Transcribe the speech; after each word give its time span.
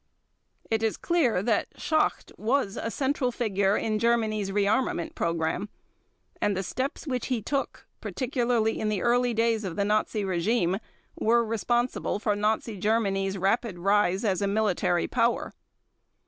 It 0.71 0.81
is 0.81 0.97
clear 0.97 1.43
that 1.43 1.67
Schacht 1.77 2.31
was 2.35 2.75
a 2.75 2.89
central 2.89 3.31
figure 3.31 3.77
in 3.77 3.99
Germany's 3.99 4.49
rearmament 4.49 5.13
program, 5.13 5.69
and 6.41 6.57
the 6.57 6.63
steps 6.63 7.05
which 7.05 7.27
he 7.27 7.39
took, 7.43 7.85
particularly 8.01 8.79
in 8.79 8.89
the 8.89 9.03
early 9.03 9.35
days 9.35 9.63
of 9.63 9.75
the 9.75 9.85
Nazi 9.85 10.23
regime, 10.23 10.79
were 11.19 11.45
responsible 11.45 12.17
for 12.17 12.35
Nazi 12.35 12.77
Germany's 12.77 13.37
rapid 13.37 13.77
rise 13.77 14.25
as 14.25 14.41
a 14.41 14.47
military 14.47 15.07
power. 15.07 15.53